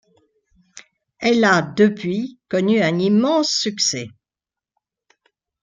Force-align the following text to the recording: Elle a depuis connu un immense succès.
Elle 1.19 1.43
a 1.43 1.61
depuis 1.61 2.39
connu 2.49 2.81
un 2.81 2.97
immense 2.97 3.51
succès. 3.51 4.07